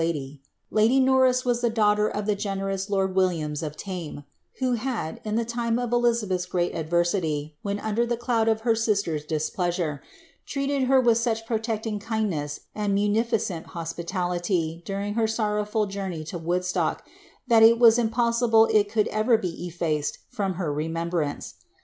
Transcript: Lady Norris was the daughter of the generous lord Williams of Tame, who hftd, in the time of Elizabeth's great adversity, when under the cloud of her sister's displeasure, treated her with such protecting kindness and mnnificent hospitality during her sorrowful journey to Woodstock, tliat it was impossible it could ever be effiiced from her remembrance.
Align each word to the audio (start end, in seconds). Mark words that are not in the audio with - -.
Lady 0.71 0.99
Norris 0.99 1.45
was 1.45 1.61
the 1.61 1.69
daughter 1.69 2.07
of 2.09 2.25
the 2.25 2.33
generous 2.33 2.89
lord 2.89 3.13
Williams 3.15 3.61
of 3.61 3.77
Tame, 3.77 4.23
who 4.57 4.75
hftd, 4.75 5.19
in 5.23 5.35
the 5.35 5.45
time 5.45 5.77
of 5.77 5.91
Elizabeth's 5.93 6.47
great 6.47 6.73
adversity, 6.73 7.55
when 7.61 7.77
under 7.79 8.03
the 8.03 8.17
cloud 8.17 8.47
of 8.47 8.61
her 8.61 8.73
sister's 8.73 9.23
displeasure, 9.23 10.01
treated 10.47 10.85
her 10.85 10.99
with 10.99 11.19
such 11.19 11.45
protecting 11.45 11.99
kindness 11.99 12.61
and 12.73 12.97
mnnificent 12.97 13.65
hospitality 13.77 14.81
during 14.87 15.13
her 15.13 15.27
sorrowful 15.27 15.85
journey 15.85 16.23
to 16.23 16.39
Woodstock, 16.39 17.07
tliat 17.47 17.61
it 17.61 17.77
was 17.77 17.99
impossible 17.99 18.65
it 18.73 18.89
could 18.91 19.07
ever 19.09 19.37
be 19.37 19.67
effiiced 19.71 20.17
from 20.31 20.55
her 20.55 20.73
remembrance. 20.73 21.53